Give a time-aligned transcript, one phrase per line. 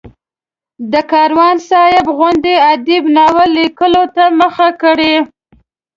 [0.91, 5.15] د کاروان صاحب غوندې ادیب ناول لیکلو ته مخه کړي.